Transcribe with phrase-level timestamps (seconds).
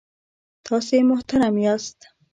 [0.65, 1.99] تاسې محترم یاست.